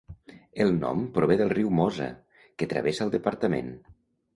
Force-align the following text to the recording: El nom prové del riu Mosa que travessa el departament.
El 0.65 0.71
nom 0.77 1.03
prové 1.19 1.37
del 1.43 1.53
riu 1.57 1.71
Mosa 1.83 2.11
que 2.61 2.73
travessa 2.77 3.09
el 3.11 3.17
departament. 3.21 3.75